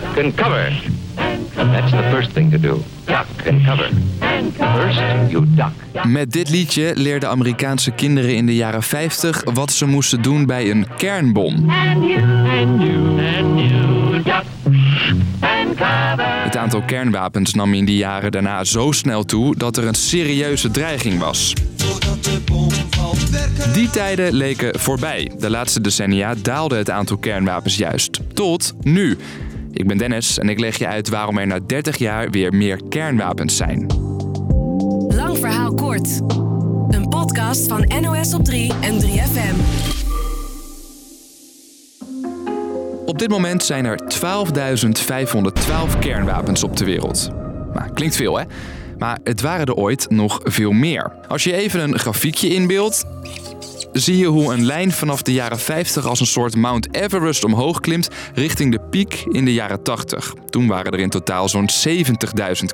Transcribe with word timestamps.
duck 0.00 0.24
and 0.24 0.34
cover. 0.34 0.72
That's 1.54 1.90
the 1.90 2.02
first 2.10 2.30
thing 2.30 2.50
to 2.50 2.58
do. 2.58 2.82
Duck 3.06 3.26
and 3.46 3.64
cover. 3.64 3.88
First, 4.58 5.30
you 5.30 5.44
duck. 5.48 6.04
Met 6.06 6.32
dit 6.32 6.50
liedje 6.50 6.92
leerden 6.94 7.28
Amerikaanse 7.28 7.90
kinderen 7.90 8.36
in 8.36 8.46
de 8.46 8.54
jaren 8.54 8.82
50 8.82 9.42
wat 9.52 9.72
ze 9.72 9.86
moesten 9.86 10.22
doen 10.22 10.46
bij 10.46 10.70
een 10.70 10.86
kernbom. 10.96 11.54
And 11.70 12.04
you, 12.04 12.22
and 12.60 12.82
you, 12.82 13.20
and 13.36 13.60
you 13.60 14.22
duck 14.22 14.44
and 15.40 15.76
cover. 15.76 16.42
Het 16.44 16.56
aantal 16.56 16.82
kernwapens 16.82 17.54
nam 17.54 17.74
in 17.74 17.84
die 17.84 17.96
jaren 17.96 18.32
daarna 18.32 18.64
zo 18.64 18.92
snel 18.92 19.24
toe 19.24 19.56
dat 19.56 19.76
er 19.76 19.86
een 19.86 19.94
serieuze 19.94 20.70
dreiging 20.70 21.18
was. 21.18 21.54
Die 23.72 23.90
tijden 23.90 24.32
leken 24.32 24.80
voorbij. 24.80 25.30
De 25.38 25.50
laatste 25.50 25.80
decennia 25.80 26.34
daalde 26.42 26.76
het 26.76 26.90
aantal 26.90 27.16
kernwapens 27.16 27.76
juist. 27.76 28.20
Tot 28.34 28.74
nu. 28.82 29.16
Ik 29.74 29.86
ben 29.86 29.98
Dennis 29.98 30.38
en 30.38 30.48
ik 30.48 30.58
leg 30.58 30.78
je 30.78 30.86
uit 30.86 31.08
waarom 31.08 31.38
er 31.38 31.46
na 31.46 31.60
30 31.66 31.96
jaar 31.96 32.30
weer 32.30 32.52
meer 32.52 32.80
kernwapens 32.88 33.56
zijn. 33.56 33.86
Lang 35.08 35.38
verhaal 35.38 35.74
kort. 35.74 36.20
Een 36.88 37.08
podcast 37.08 37.68
van 37.68 37.90
NOS 38.00 38.34
op 38.34 38.44
3 38.44 38.72
en 38.80 39.00
3FM. 39.00 39.56
Op 43.06 43.18
dit 43.18 43.28
moment 43.28 43.64
zijn 43.64 43.84
er 43.84 44.00
12.512 45.92 45.98
kernwapens 45.98 46.64
op 46.64 46.76
de 46.76 46.84
wereld. 46.84 47.30
Nou, 47.72 47.92
klinkt 47.94 48.16
veel 48.16 48.38
hè? 48.38 48.44
Maar 48.98 49.18
het 49.24 49.40
waren 49.40 49.66
er 49.66 49.74
ooit 49.74 50.10
nog 50.10 50.40
veel 50.42 50.72
meer. 50.72 51.12
Als 51.28 51.44
je 51.44 51.52
even 51.52 51.80
een 51.80 51.98
grafiekje 51.98 52.48
inbeeldt, 52.48 53.04
zie 53.94 54.16
je 54.16 54.26
hoe 54.26 54.52
een 54.52 54.64
lijn 54.64 54.92
vanaf 54.92 55.22
de 55.22 55.32
jaren 55.32 55.58
50 55.58 56.06
als 56.06 56.20
een 56.20 56.26
soort 56.26 56.56
Mount 56.56 56.94
Everest 56.94 57.44
omhoog 57.44 57.80
klimt 57.80 58.08
richting 58.34 58.72
de 58.72 58.80
piek 58.80 59.24
in 59.28 59.44
de 59.44 59.52
jaren 59.52 59.82
80. 59.82 60.34
Toen 60.50 60.66
waren 60.66 60.92
er 60.92 60.98
in 60.98 61.10
totaal 61.10 61.48
zo'n 61.48 61.70
70.000 61.88 62.04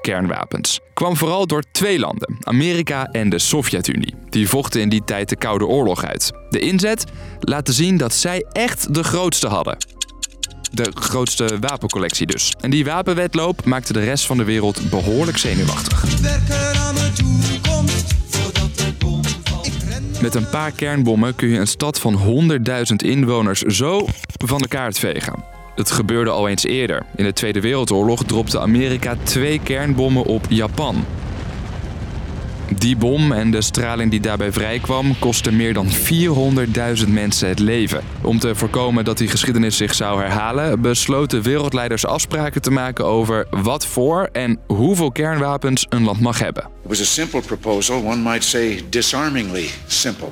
kernwapens. 0.00 0.80
Kwam 0.94 1.16
vooral 1.16 1.46
door 1.46 1.62
twee 1.72 1.98
landen, 1.98 2.36
Amerika 2.40 3.06
en 3.06 3.28
de 3.28 3.38
Sovjet-Unie. 3.38 4.14
Die 4.28 4.48
vochten 4.48 4.80
in 4.80 4.88
die 4.88 5.04
tijd 5.04 5.28
de 5.28 5.36
Koude 5.36 5.66
Oorlog 5.66 6.04
uit. 6.04 6.32
De 6.50 6.58
inzet 6.58 7.04
laten 7.40 7.74
zien 7.74 7.96
dat 7.96 8.14
zij 8.14 8.46
echt 8.52 8.94
de 8.94 9.04
grootste 9.04 9.46
hadden. 9.46 9.76
De 10.72 10.90
grootste 10.94 11.56
wapencollectie 11.60 12.26
dus. 12.26 12.54
En 12.60 12.70
die 12.70 12.84
wapenwetloop 12.84 13.64
maakte 13.64 13.92
de 13.92 14.04
rest 14.04 14.26
van 14.26 14.36
de 14.36 14.44
wereld 14.44 14.90
behoorlijk 14.90 15.38
zenuwachtig. 15.38 16.04
Met 20.20 20.34
een 20.34 20.48
paar 20.50 20.70
kernbommen 20.70 21.34
kun 21.34 21.48
je 21.48 21.58
een 21.58 21.66
stad 21.66 22.00
van 22.00 22.18
100.000 22.68 22.94
inwoners 22.96 23.60
zo 23.60 24.06
van 24.46 24.58
de 24.58 24.68
kaart 24.68 24.98
vegen. 24.98 25.44
Het 25.74 25.90
gebeurde 25.90 26.30
al 26.30 26.48
eens 26.48 26.64
eerder. 26.64 27.02
In 27.16 27.24
de 27.24 27.32
Tweede 27.32 27.60
Wereldoorlog 27.60 28.24
dropte 28.24 28.60
Amerika 28.60 29.16
twee 29.22 29.60
kernbommen 29.60 30.24
op 30.24 30.44
Japan. 30.48 31.04
Die 32.78 32.96
bom 32.96 33.32
en 33.32 33.50
de 33.50 33.62
straling 33.62 34.10
die 34.10 34.20
daarbij 34.20 34.52
vrijkwam 34.52 35.18
kostte 35.18 35.52
meer 35.52 35.74
dan 35.74 35.88
400.000 35.88 37.08
mensen 37.08 37.48
het 37.48 37.58
leven. 37.58 38.00
Om 38.22 38.38
te 38.38 38.54
voorkomen 38.54 39.04
dat 39.04 39.18
die 39.18 39.28
geschiedenis 39.28 39.76
zich 39.76 39.94
zou 39.94 40.20
herhalen, 40.20 40.80
besloten 40.80 41.42
wereldleiders 41.42 42.06
afspraken 42.06 42.62
te 42.62 42.70
maken 42.70 43.04
over 43.04 43.46
wat 43.50 43.86
voor 43.86 44.28
en 44.32 44.58
hoeveel 44.66 45.12
kernwapens 45.12 45.86
een 45.88 46.04
land 46.04 46.20
mag 46.20 46.38
hebben. 46.38 46.62
It 46.82 46.88
was 46.88 47.00
a 47.00 47.04
simple 47.04 47.40
proposal, 47.40 48.04
one 48.04 48.22
might 48.22 48.44
say 48.44 48.84
disarmingly 48.90 49.68
simple. 49.86 50.28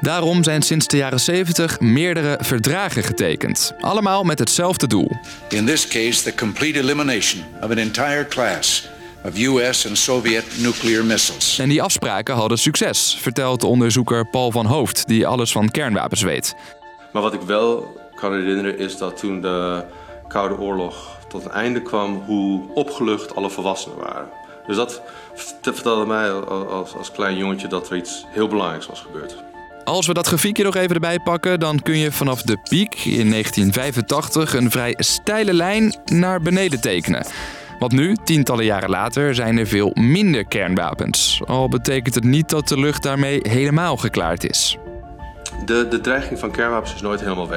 Daarom 0.00 0.44
zijn 0.44 0.62
sinds 0.62 0.86
de 0.86 0.96
jaren 0.96 1.20
70 1.20 1.80
meerdere 1.80 2.38
verdragen 2.40 3.02
getekend. 3.02 3.72
Allemaal 3.80 4.22
met 4.22 4.38
hetzelfde 4.38 4.86
doel. 4.86 5.10
In 5.48 5.66
this 5.66 5.88
case, 5.88 6.22
the 6.22 6.34
complete 6.34 6.78
elimination 6.78 7.44
of 7.62 7.70
an 7.70 7.78
entire 7.78 8.26
class 8.26 8.88
of 9.24 9.38
US 9.38 9.86
and 9.86 9.98
Soviet 9.98 10.44
nuclear 10.58 11.04
missiles. 11.04 11.58
En 11.58 11.68
die 11.68 11.82
afspraken 11.82 12.34
hadden 12.34 12.58
succes, 12.58 13.16
vertelt 13.20 13.64
onderzoeker 13.64 14.26
Paul 14.26 14.50
van 14.50 14.66
Hoofd, 14.66 15.06
die 15.06 15.26
alles 15.26 15.52
van 15.52 15.70
kernwapens 15.70 16.22
weet. 16.22 16.54
Maar 17.12 17.22
wat 17.22 17.34
ik 17.34 17.40
wel 17.40 17.96
kan 18.14 18.32
herinneren 18.32 18.78
is 18.78 18.96
dat 18.96 19.16
toen 19.16 19.40
de 19.40 19.84
Koude 20.28 20.58
Oorlog 20.58 21.18
tot 21.28 21.44
een 21.44 21.50
einde 21.50 21.82
kwam, 21.82 22.22
hoe 22.26 22.74
opgelucht 22.74 23.34
alle 23.34 23.50
volwassenen 23.50 23.98
waren. 23.98 24.28
Dus 24.66 24.76
dat 24.76 25.02
vertelde 25.60 26.06
mij 26.06 26.30
als, 26.32 26.94
als 26.96 27.12
klein 27.12 27.36
jongetje 27.36 27.68
dat 27.68 27.90
er 27.90 27.96
iets 27.96 28.24
heel 28.28 28.48
belangrijks 28.48 28.86
was 28.86 29.00
gebeurd. 29.00 29.36
Als 29.84 30.06
we 30.06 30.14
dat 30.14 30.26
grafiekje 30.26 30.64
nog 30.64 30.76
even 30.76 30.94
erbij 30.94 31.18
pakken, 31.18 31.60
dan 31.60 31.82
kun 31.82 31.98
je 31.98 32.12
vanaf 32.12 32.42
de 32.42 32.56
piek 32.68 32.94
in 32.94 33.30
1985 33.30 34.54
een 34.54 34.70
vrij 34.70 34.94
steile 34.98 35.52
lijn 35.52 35.94
naar 36.04 36.40
beneden 36.40 36.80
tekenen. 36.80 37.26
Want 37.78 37.92
nu, 37.92 38.16
tientallen 38.24 38.64
jaren 38.64 38.90
later, 38.90 39.34
zijn 39.34 39.58
er 39.58 39.66
veel 39.66 39.90
minder 39.94 40.44
kernwapens. 40.44 41.42
Al 41.46 41.68
betekent 41.68 42.14
het 42.14 42.24
niet 42.24 42.48
dat 42.48 42.68
de 42.68 42.78
lucht 42.78 43.02
daarmee 43.02 43.40
helemaal 43.42 43.96
geklaard 43.96 44.50
is. 44.50 44.76
De, 45.64 45.86
de 45.90 46.00
dreiging 46.00 46.38
van 46.38 46.50
kernwapens 46.50 46.94
is 46.94 47.00
nooit 47.00 47.20
helemaal 47.20 47.48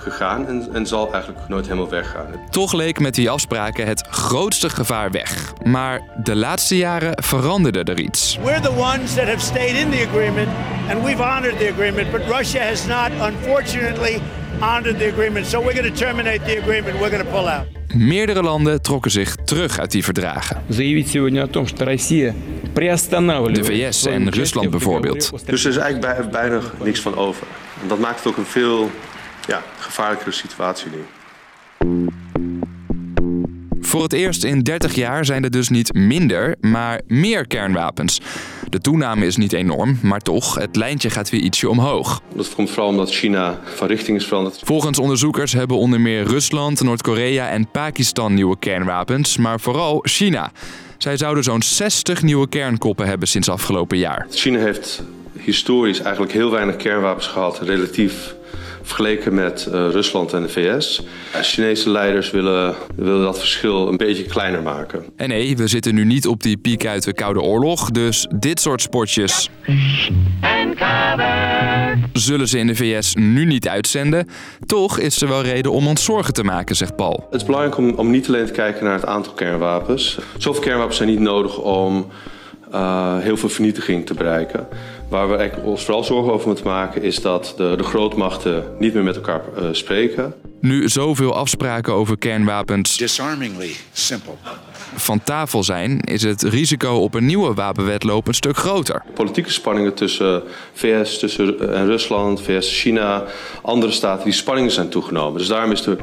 gegaan 0.00 0.46
en, 0.46 0.68
en 0.72 0.86
zal 0.86 1.12
eigenlijk 1.12 1.48
nooit 1.48 1.64
helemaal 1.66 1.90
weggaan. 1.90 2.26
Toch 2.50 2.72
leek 2.72 3.00
met 3.00 3.14
die 3.14 3.30
afspraken 3.30 3.86
het 3.86 4.06
grootste 4.10 4.70
gevaar 4.70 5.10
weg. 5.10 5.52
Maar 5.64 6.00
de 6.22 6.36
laatste 6.36 6.76
jaren 6.76 7.22
veranderde 7.22 7.82
er 7.82 8.00
iets. 8.00 8.38
We're 8.44 8.60
the 8.60 8.76
ones 8.76 9.14
that 9.14 9.26
have 9.26 9.40
stayed 9.40 9.74
in 9.74 9.90
the 9.90 10.06
agreement 10.08 10.48
and 10.90 11.04
we've 11.04 11.22
honored 11.22 11.58
the 11.58 11.68
agreement, 11.72 12.10
but 12.10 12.20
Russia 12.28 12.62
has 12.62 12.86
not 12.86 13.10
unfortunately 13.30 14.20
honored 14.60 14.98
the 14.98 15.08
agreement. 15.12 15.46
So 15.46 15.60
we're 15.62 15.74
going 15.74 15.94
to 15.94 16.04
terminate 16.04 16.44
the 16.44 16.58
agreement. 16.58 16.98
We're 16.98 17.10
going 17.10 17.24
to 17.24 17.30
pull 17.30 17.48
out. 17.48 17.66
Meerdere 17.94 18.42
landen 18.42 18.82
trokken 18.82 19.10
zich 19.10 19.36
terug 19.44 19.78
uit 19.78 19.90
die 19.90 20.04
verdragen. 20.04 20.62
De 20.66 20.74
VS 23.62 24.06
en 24.06 24.30
Rusland 24.30 24.70
bijvoorbeeld. 24.70 25.46
Dus 25.46 25.64
er 25.64 25.70
is 25.70 25.76
eigenlijk 25.76 26.30
bijna 26.30 26.60
niks 26.82 27.00
van 27.00 27.16
over. 27.16 27.46
En 27.82 27.88
dat 27.88 27.98
maakt 27.98 28.18
het 28.18 28.26
ook 28.26 28.36
een 28.36 28.46
veel 28.46 28.90
ja, 29.46 29.62
gevaarlijkere 29.78 30.32
situatie 30.32 30.90
nu. 30.90 31.04
Voor 33.90 34.02
het 34.02 34.12
eerst 34.12 34.44
in 34.44 34.60
30 34.60 34.94
jaar 34.94 35.24
zijn 35.24 35.44
er 35.44 35.50
dus 35.50 35.68
niet 35.68 35.94
minder, 35.94 36.56
maar 36.60 37.00
meer 37.06 37.46
kernwapens. 37.46 38.20
De 38.68 38.78
toename 38.78 39.26
is 39.26 39.36
niet 39.36 39.52
enorm, 39.52 39.98
maar 40.02 40.20
toch, 40.20 40.54
het 40.54 40.76
lijntje 40.76 41.10
gaat 41.10 41.30
weer 41.30 41.40
ietsje 41.40 41.68
omhoog. 41.68 42.22
Dat 42.34 42.54
komt 42.54 42.70
vooral 42.70 42.88
omdat 42.88 43.10
China 43.10 43.60
van 43.64 43.86
richting 43.86 44.16
is 44.16 44.26
veranderd. 44.26 44.60
Volgens 44.64 44.98
onderzoekers 44.98 45.52
hebben 45.52 45.76
onder 45.76 46.00
meer 46.00 46.24
Rusland, 46.24 46.82
Noord-Korea 46.82 47.48
en 47.48 47.70
Pakistan 47.70 48.34
nieuwe 48.34 48.58
kernwapens, 48.58 49.36
maar 49.36 49.60
vooral 49.60 50.00
China. 50.02 50.52
Zij 50.98 51.16
zouden 51.16 51.44
zo'n 51.44 51.62
60 51.62 52.22
nieuwe 52.22 52.48
kernkoppen 52.48 53.06
hebben 53.06 53.28
sinds 53.28 53.48
afgelopen 53.48 53.98
jaar. 53.98 54.26
China 54.30 54.58
heeft 54.58 55.02
historisch 55.38 56.00
eigenlijk 56.00 56.32
heel 56.32 56.50
weinig 56.50 56.76
kernwapens 56.76 57.26
gehad, 57.26 57.60
relatief 57.60 58.34
vergeleken 58.82 59.34
met 59.34 59.66
eh, 59.66 59.72
Rusland 59.72 60.32
en 60.32 60.42
de 60.42 60.48
VS. 60.48 61.02
Chinese 61.42 61.90
leiders 61.90 62.30
willen, 62.30 62.74
willen 62.96 63.22
dat 63.22 63.38
verschil 63.38 63.88
een 63.88 63.96
beetje 63.96 64.24
kleiner 64.24 64.62
maken. 64.62 65.04
En 65.16 65.28
nee, 65.28 65.56
we 65.56 65.66
zitten 65.66 65.94
nu 65.94 66.04
niet 66.04 66.26
op 66.26 66.42
die 66.42 66.56
piek 66.56 66.86
uit 66.86 67.04
de 67.04 67.12
Koude 67.12 67.40
Oorlog, 67.40 67.90
dus 67.90 68.26
dit 68.34 68.60
soort 68.60 68.82
spotjes 68.82 69.50
zullen 72.12 72.48
ze 72.48 72.58
in 72.58 72.66
de 72.66 72.74
VS 72.74 73.14
nu 73.14 73.44
niet 73.44 73.68
uitzenden. 73.68 74.28
Toch 74.66 74.98
is 74.98 75.22
er 75.22 75.28
wel 75.28 75.42
reden 75.42 75.72
om 75.72 75.86
ons 75.86 76.04
zorgen 76.04 76.34
te 76.34 76.44
maken, 76.44 76.76
zegt 76.76 76.96
Paul. 76.96 77.26
Het 77.30 77.40
is 77.40 77.46
belangrijk 77.46 77.76
om, 77.76 77.90
om 77.90 78.10
niet 78.10 78.28
alleen 78.28 78.46
te 78.46 78.52
kijken 78.52 78.84
naar 78.84 78.94
het 78.94 79.06
aantal 79.06 79.32
kernwapens. 79.32 80.18
Zoveel 80.38 80.62
kernwapens 80.62 80.96
zijn 80.96 81.08
niet 81.08 81.20
nodig 81.20 81.58
om 81.58 82.06
eh, 82.70 83.18
heel 83.18 83.36
veel 83.36 83.48
vernietiging 83.48 84.06
te 84.06 84.14
bereiken. 84.14 84.68
Waar 85.08 85.30
we 85.30 85.50
ons 85.64 85.84
vooral 85.84 86.04
zorgen 86.04 86.32
over 86.32 86.46
moeten 86.46 86.66
maken 86.66 87.02
is 87.02 87.20
dat 87.20 87.54
de, 87.56 87.74
de 87.76 87.82
grootmachten 87.82 88.64
niet 88.78 88.94
meer 88.94 89.02
met 89.02 89.16
elkaar 89.16 89.40
eh, 89.56 89.64
spreken. 89.72 90.34
Nu 90.60 90.88
zoveel 90.88 91.34
afspraken 91.34 91.92
over 91.92 92.18
kernwapens 92.18 92.96
Disarmingly 92.96 93.70
simple. 93.92 94.32
van 94.94 95.22
tafel 95.22 95.62
zijn, 95.62 96.00
is 96.00 96.22
het 96.22 96.42
risico 96.42 96.94
op 96.94 97.14
een 97.14 97.26
nieuwe 97.26 97.54
wapenwetloop 97.54 98.28
een 98.28 98.34
stuk 98.34 98.56
groter. 98.56 99.02
Politieke 99.14 99.50
spanningen 99.50 99.94
tussen 99.94 100.42
VS 100.72 101.18
tussen, 101.18 101.74
en 101.74 101.86
Rusland, 101.86 102.42
VS, 102.42 102.80
China, 102.80 103.24
andere 103.62 103.92
staten, 103.92 104.24
die 104.24 104.32
spanningen 104.32 104.70
zijn 104.70 104.88
toegenomen. 104.88 105.38
Dus 105.38 105.48
daarom 105.48 105.72
is 105.72 105.82
de 105.82 105.96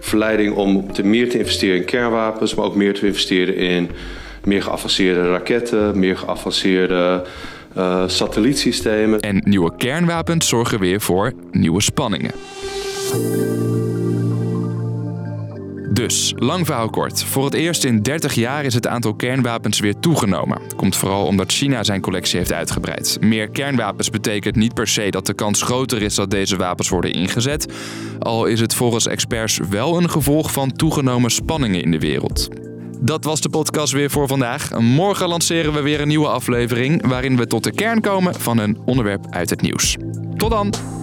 verleiding 0.00 0.54
om 0.54 0.92
te 0.92 1.02
meer 1.02 1.30
te 1.30 1.38
investeren 1.38 1.76
in 1.76 1.84
kernwapens, 1.84 2.54
maar 2.54 2.64
ook 2.64 2.74
meer 2.74 2.94
te 2.94 3.06
investeren 3.06 3.56
in 3.56 3.90
meer 4.46 4.62
geavanceerde 4.62 5.30
raketten, 5.30 5.98
meer 5.98 6.16
geavanceerde 6.16 7.24
eh, 7.74 8.08
satellietsystemen. 8.08 9.20
En 9.20 9.42
nieuwe 9.44 9.76
kernwapens 9.76 10.48
zorgen 10.48 10.80
weer 10.80 11.00
voor 11.00 11.32
nieuwe 11.50 11.82
spanningen. 11.82 12.32
Dus, 15.94 16.32
lang 16.36 16.66
verhaal 16.66 16.90
kort. 16.90 17.24
Voor 17.24 17.44
het 17.44 17.54
eerst 17.54 17.84
in 17.84 18.02
30 18.02 18.34
jaar 18.34 18.64
is 18.64 18.74
het 18.74 18.86
aantal 18.86 19.14
kernwapens 19.14 19.80
weer 19.80 19.98
toegenomen. 19.98 20.60
Komt 20.76 20.96
vooral 20.96 21.26
omdat 21.26 21.52
China 21.52 21.84
zijn 21.84 22.00
collectie 22.00 22.38
heeft 22.38 22.52
uitgebreid. 22.52 23.16
Meer 23.20 23.48
kernwapens 23.48 24.10
betekent 24.10 24.56
niet 24.56 24.74
per 24.74 24.88
se 24.88 25.10
dat 25.10 25.26
de 25.26 25.34
kans 25.34 25.62
groter 25.62 26.02
is 26.02 26.14
dat 26.14 26.30
deze 26.30 26.56
wapens 26.56 26.88
worden 26.88 27.12
ingezet. 27.12 27.72
Al 28.18 28.46
is 28.46 28.60
het 28.60 28.74
volgens 28.74 29.06
experts 29.06 29.58
wel 29.70 29.96
een 29.96 30.10
gevolg 30.10 30.52
van 30.52 30.72
toegenomen 30.72 31.30
spanningen 31.30 31.82
in 31.82 31.90
de 31.90 31.98
wereld. 31.98 32.63
Dat 33.04 33.24
was 33.24 33.40
de 33.40 33.48
podcast 33.48 33.92
weer 33.92 34.10
voor 34.10 34.26
vandaag. 34.26 34.78
Morgen 34.78 35.28
lanceren 35.28 35.72
we 35.72 35.80
weer 35.80 36.00
een 36.00 36.08
nieuwe 36.08 36.28
aflevering 36.28 37.06
waarin 37.06 37.36
we 37.36 37.46
tot 37.46 37.64
de 37.64 37.72
kern 37.72 38.00
komen 38.00 38.34
van 38.34 38.58
een 38.58 38.78
onderwerp 38.84 39.26
uit 39.30 39.50
het 39.50 39.60
nieuws. 39.60 39.96
Tot 40.36 40.50
dan! 40.50 40.93